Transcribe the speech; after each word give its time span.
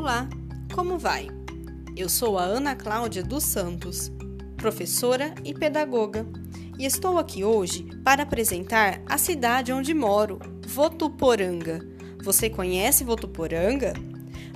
Olá, 0.00 0.26
como 0.74 0.98
vai? 0.98 1.28
Eu 1.94 2.08
sou 2.08 2.38
a 2.38 2.42
Ana 2.42 2.74
Cláudia 2.74 3.22
dos 3.22 3.44
Santos, 3.44 4.10
professora 4.56 5.34
e 5.44 5.52
pedagoga, 5.52 6.26
e 6.78 6.86
estou 6.86 7.18
aqui 7.18 7.44
hoje 7.44 7.84
para 8.02 8.22
apresentar 8.22 9.02
a 9.04 9.18
cidade 9.18 9.74
onde 9.74 9.92
moro, 9.92 10.38
Votuporanga. 10.66 11.86
Você 12.24 12.48
conhece 12.48 13.04
Votuporanga? 13.04 13.92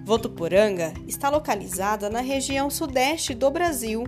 Votuporanga 0.03 0.95
está 1.07 1.29
localizada 1.29 2.09
na 2.09 2.23
região 2.23 2.71
sudeste 2.71 3.35
do 3.35 3.51
Brasil, 3.51 4.03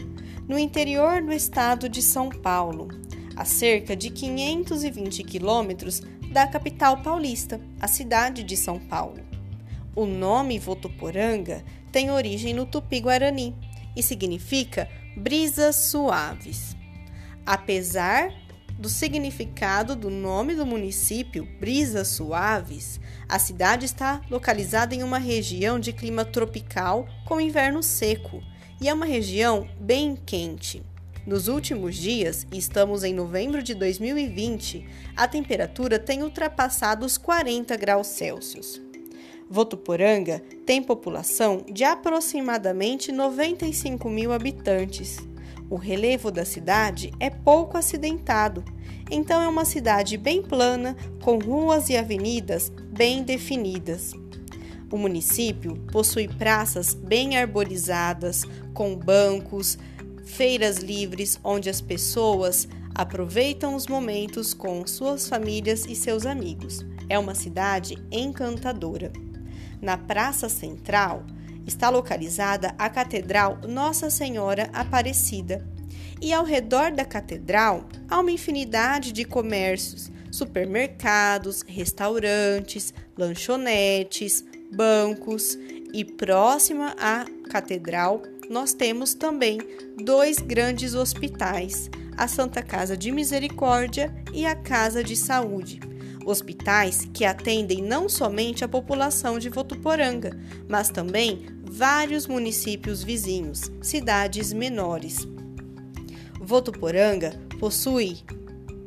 no 0.48 0.58
interior 0.58 1.20
do 1.20 1.34
estado 1.34 1.86
de 1.86 2.00
São 2.00 2.30
Paulo, 2.30 2.88
a 3.36 3.44
cerca 3.44 3.94
de 3.94 4.08
520 4.08 5.22
quilômetros 5.22 6.00
da 6.32 6.46
capital 6.46 7.02
paulista, 7.02 7.60
a 7.78 7.86
cidade 7.86 8.42
de 8.42 8.56
São 8.56 8.78
Paulo. 8.78 9.35
O 9.96 10.04
nome 10.04 10.58
Votuporanga 10.58 11.64
tem 11.90 12.10
origem 12.10 12.52
no 12.52 12.66
tupi-guarani 12.66 13.56
e 13.96 14.02
significa 14.02 14.86
brisas 15.16 15.74
suaves. 15.74 16.76
Apesar 17.46 18.30
do 18.78 18.90
significado 18.90 19.96
do 19.96 20.10
nome 20.10 20.54
do 20.54 20.66
município, 20.66 21.48
Brisas 21.58 22.08
Suaves, 22.08 23.00
a 23.26 23.38
cidade 23.38 23.86
está 23.86 24.20
localizada 24.30 24.94
em 24.94 25.02
uma 25.02 25.16
região 25.16 25.80
de 25.80 25.94
clima 25.94 26.26
tropical 26.26 27.08
com 27.24 27.40
inverno 27.40 27.82
seco 27.82 28.42
e 28.78 28.90
é 28.90 28.92
uma 28.92 29.06
região 29.06 29.66
bem 29.80 30.14
quente. 30.14 30.82
Nos 31.26 31.48
últimos 31.48 31.96
dias, 31.96 32.46
estamos 32.52 33.02
em 33.02 33.14
novembro 33.14 33.62
de 33.62 33.74
2020, 33.74 34.86
a 35.16 35.26
temperatura 35.26 35.98
tem 35.98 36.22
ultrapassado 36.22 37.06
os 37.06 37.16
40 37.16 37.74
graus 37.76 38.08
Celsius. 38.08 38.85
Votuporanga 39.48 40.42
tem 40.64 40.82
população 40.82 41.64
de 41.72 41.84
aproximadamente 41.84 43.12
95 43.12 44.10
mil 44.10 44.32
habitantes. 44.32 45.18
O 45.70 45.76
relevo 45.76 46.30
da 46.30 46.44
cidade 46.44 47.12
é 47.20 47.30
pouco 47.30 47.78
acidentado, 47.78 48.64
então 49.10 49.40
é 49.40 49.48
uma 49.48 49.64
cidade 49.64 50.16
bem 50.16 50.42
plana, 50.42 50.96
com 51.22 51.38
ruas 51.38 51.88
e 51.88 51.96
avenidas 51.96 52.70
bem 52.90 53.22
definidas. 53.22 54.12
O 54.90 54.96
município 54.96 55.76
possui 55.92 56.28
praças 56.28 56.94
bem 56.94 57.36
arborizadas, 57.36 58.42
com 58.72 58.96
bancos, 58.96 59.78
feiras 60.24 60.78
livres 60.78 61.38
onde 61.42 61.70
as 61.70 61.80
pessoas 61.80 62.68
aproveitam 62.94 63.74
os 63.74 63.86
momentos 63.86 64.54
com 64.54 64.86
suas 64.86 65.28
famílias 65.28 65.84
e 65.86 65.94
seus 65.94 66.24
amigos. 66.26 66.84
É 67.08 67.18
uma 67.18 67.34
cidade 67.34 67.96
encantadora. 68.10 69.12
Na 69.80 69.96
Praça 69.96 70.48
Central 70.48 71.24
está 71.66 71.88
localizada 71.90 72.74
a 72.78 72.88
Catedral 72.88 73.58
Nossa 73.68 74.08
Senhora 74.10 74.70
Aparecida. 74.72 75.66
E 76.20 76.32
ao 76.32 76.44
redor 76.44 76.92
da 76.92 77.04
catedral 77.04 77.86
há 78.08 78.20
uma 78.20 78.30
infinidade 78.30 79.12
de 79.12 79.24
comércios, 79.24 80.10
supermercados, 80.30 81.62
restaurantes, 81.66 82.94
lanchonetes, 83.16 84.44
bancos 84.72 85.58
e 85.92 86.04
próxima 86.04 86.94
à 86.98 87.26
catedral 87.50 88.22
nós 88.48 88.72
temos 88.72 89.12
também 89.12 89.58
dois 90.02 90.38
grandes 90.38 90.94
hospitais, 90.94 91.90
a 92.16 92.28
Santa 92.28 92.62
Casa 92.62 92.96
de 92.96 93.10
Misericórdia 93.10 94.14
e 94.32 94.46
a 94.46 94.54
Casa 94.54 95.02
de 95.02 95.16
Saúde 95.16 95.80
Hospitais 96.26 97.08
que 97.14 97.24
atendem 97.24 97.80
não 97.80 98.08
somente 98.08 98.64
a 98.64 98.68
população 98.68 99.38
de 99.38 99.48
Votuporanga, 99.48 100.36
mas 100.68 100.90
também 100.90 101.46
vários 101.62 102.26
municípios 102.26 103.00
vizinhos, 103.00 103.70
cidades 103.80 104.52
menores. 104.52 105.24
Votuporanga 106.40 107.32
possui 107.60 108.18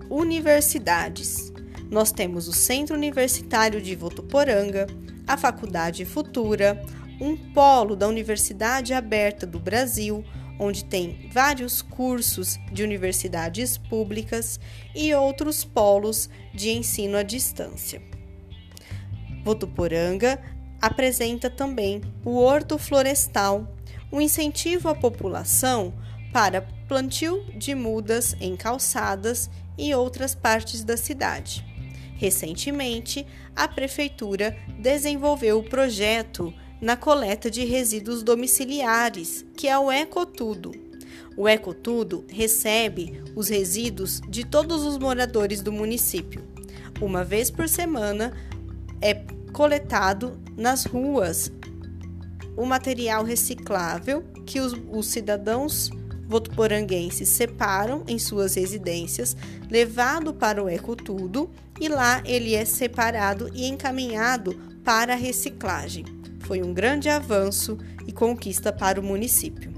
universidades. 0.09 1.53
Nós 1.89 2.11
temos 2.11 2.49
o 2.49 2.53
Centro 2.53 2.93
Universitário 2.93 3.81
de 3.81 3.95
Votuporanga, 3.95 4.85
a 5.25 5.37
Faculdade 5.37 6.03
Futura, 6.03 6.83
um 7.21 7.37
polo 7.53 7.95
da 7.95 8.07
Universidade 8.07 8.93
Aberta 8.93 9.47
do 9.47 9.59
Brasil, 9.59 10.25
onde 10.59 10.83
tem 10.83 11.29
vários 11.31 11.81
cursos 11.81 12.59
de 12.71 12.83
universidades 12.83 13.77
públicas 13.77 14.59
e 14.93 15.13
outros 15.15 15.63
polos 15.63 16.29
de 16.53 16.69
ensino 16.69 17.17
à 17.17 17.23
distância. 17.23 18.01
Votuporanga 19.43 20.39
apresenta 20.81 21.49
também 21.49 22.01
o 22.25 22.35
Horto 22.35 22.77
Florestal, 22.77 23.73
um 24.11 24.19
incentivo 24.19 24.89
à 24.89 24.95
população 24.95 25.93
para 26.33 26.61
plantio 26.87 27.43
de 27.55 27.73
mudas 27.73 28.35
em 28.39 28.55
calçadas 28.55 29.49
e 29.77 29.93
outras 29.95 30.35
partes 30.35 30.83
da 30.83 30.97
cidade. 30.97 31.65
Recentemente, 32.15 33.25
a 33.55 33.67
Prefeitura 33.67 34.57
desenvolveu 34.77 35.59
o 35.59 35.63
projeto 35.63 36.53
na 36.81 36.95
coleta 36.95 37.51
de 37.51 37.65
resíduos 37.65 38.23
domiciliares, 38.23 39.45
que 39.55 39.67
é 39.67 39.77
o 39.77 39.91
Ecotudo. 39.91 40.71
O 41.35 41.47
Ecotudo 41.47 42.25
recebe 42.29 43.21
os 43.35 43.49
resíduos 43.49 44.21
de 44.29 44.45
todos 44.45 44.83
os 44.83 44.97
moradores 44.97 45.61
do 45.61 45.71
município. 45.71 46.43
Uma 47.01 47.23
vez 47.23 47.49
por 47.51 47.67
semana 47.67 48.33
é 49.01 49.13
coletado 49.53 50.39
nas 50.57 50.85
ruas 50.85 51.51
o 52.55 52.65
material 52.65 53.23
reciclável 53.23 54.23
que 54.45 54.59
os, 54.59 54.73
os 54.91 55.07
cidadãos 55.07 55.89
votuporanguenses 56.27 57.29
separam 57.29 58.03
em 58.07 58.19
suas 58.19 58.55
residências, 58.55 59.35
levado 59.69 60.33
para 60.33 60.61
o 60.61 60.69
Ecotudo 60.69 61.49
e 61.79 61.87
lá 61.87 62.21
ele 62.25 62.53
é 62.53 62.65
separado 62.65 63.49
e 63.53 63.65
encaminhado 63.65 64.53
para 64.83 65.13
a 65.13 65.17
reciclagem 65.17 66.18
foi 66.49 66.63
um 66.63 66.73
grande 66.73 67.07
avanço 67.09 67.77
e 68.07 68.11
conquista 68.11 68.73
para 68.73 68.99
o 68.99 69.03
município. 69.03 69.71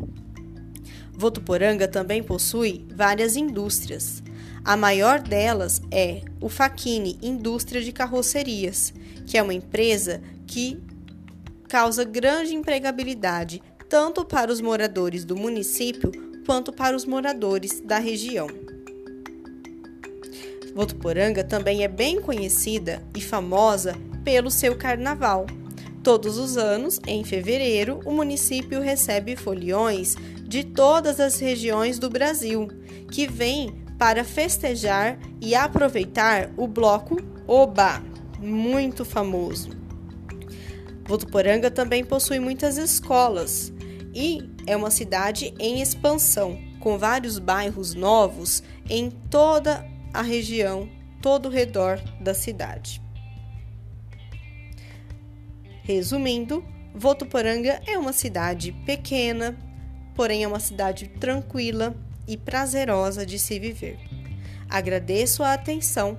Votuporanga 1.11 1.85
também 1.85 2.23
possui 2.23 2.87
várias 2.95 3.35
indústrias. 3.35 4.23
A 4.63 4.77
maior 4.77 5.19
delas 5.19 5.81
é 5.91 6.21
o 6.39 6.47
Faquini 6.47 7.19
Indústria 7.21 7.81
de 7.81 7.91
Carrocerias, 7.91 8.93
que 9.27 9.37
é 9.37 9.43
uma 9.43 9.53
empresa 9.53 10.21
que 10.47 10.81
causa 11.67 12.05
grande 12.05 12.55
empregabilidade 12.55 13.61
tanto 13.89 14.23
para 14.23 14.49
os 14.49 14.61
moradores 14.61 15.25
do 15.25 15.35
município 15.35 16.09
quanto 16.45 16.71
para 16.71 16.95
os 16.95 17.03
moradores 17.03 17.81
da 17.81 17.99
região. 17.99 18.47
Votuporanga 20.73 21.43
também 21.43 21.83
é 21.83 21.89
bem 21.89 22.21
conhecida 22.21 23.03
e 23.13 23.19
famosa 23.19 23.93
pelo 24.23 24.49
seu 24.49 24.77
carnaval, 24.77 25.45
Todos 26.03 26.37
os 26.37 26.57
anos, 26.57 26.99
em 27.05 27.23
fevereiro, 27.23 27.99
o 28.05 28.11
município 28.11 28.81
recebe 28.81 29.35
foliões 29.35 30.15
de 30.43 30.63
todas 30.63 31.19
as 31.19 31.39
regiões 31.39 31.99
do 31.99 32.09
Brasil, 32.09 32.67
que 33.11 33.27
vêm 33.27 33.83
para 33.99 34.23
festejar 34.23 35.19
e 35.39 35.53
aproveitar 35.53 36.49
o 36.57 36.67
bloco 36.67 37.17
Oba, 37.47 38.01
muito 38.39 39.05
famoso. 39.05 39.69
Votuporanga 41.05 41.69
também 41.69 42.03
possui 42.03 42.39
muitas 42.39 42.77
escolas 42.77 43.71
e 44.13 44.49
é 44.65 44.75
uma 44.75 44.89
cidade 44.89 45.53
em 45.59 45.81
expansão, 45.81 46.57
com 46.79 46.97
vários 46.97 47.37
bairros 47.37 47.93
novos 47.93 48.63
em 48.89 49.11
toda 49.29 49.85
a 50.13 50.21
região, 50.21 50.89
todo 51.21 51.47
o 51.47 51.51
redor 51.51 51.99
da 52.19 52.33
cidade. 52.33 53.01
Resumindo, 55.91 56.63
Votuporanga 56.95 57.81
é 57.85 57.97
uma 57.97 58.13
cidade 58.13 58.71
pequena, 58.85 59.57
porém 60.15 60.41
é 60.41 60.47
uma 60.47 60.59
cidade 60.59 61.09
tranquila 61.19 61.93
e 62.25 62.37
prazerosa 62.37 63.25
de 63.25 63.37
se 63.37 63.59
viver. 63.59 63.99
Agradeço 64.69 65.43
a 65.43 65.51
atenção 65.51 66.17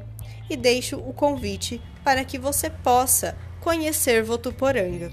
e 0.50 0.58
deixo 0.58 0.98
o 0.98 1.14
convite 1.14 1.80
para 2.04 2.22
que 2.22 2.38
você 2.38 2.68
possa 2.68 3.34
conhecer 3.62 4.22
Votuporanga. 4.22 5.10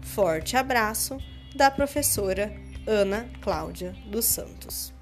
Forte 0.00 0.56
abraço 0.56 1.18
da 1.54 1.70
professora 1.70 2.50
Ana 2.86 3.28
Cláudia 3.42 3.94
dos 4.10 4.24
Santos. 4.24 4.97